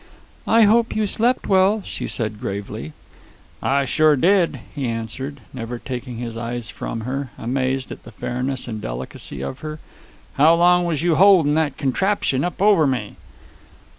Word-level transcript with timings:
"I 0.47 0.63
hope 0.63 0.95
you 0.95 1.05
slept 1.05 1.45
well," 1.45 1.83
she 1.85 2.07
said 2.07 2.39
gravely. 2.39 2.93
"I 3.61 3.85
sure 3.85 4.15
did," 4.15 4.59
he 4.73 4.87
answered, 4.87 5.41
never 5.53 5.77
taking 5.77 6.17
his 6.17 6.35
eyes 6.35 6.69
from 6.69 7.01
her, 7.01 7.29
amazed 7.37 7.91
at 7.91 8.01
the 8.03 8.11
fairness 8.11 8.67
and 8.67 8.81
delicacy 8.81 9.43
of 9.43 9.59
her. 9.59 9.77
"How 10.37 10.55
long 10.55 10.85
was 10.85 11.03
you 11.03 11.17
holdin' 11.17 11.53
that 11.53 11.77
contraption 11.77 12.43
up 12.43 12.63
over 12.63 12.87
me?" 12.87 13.15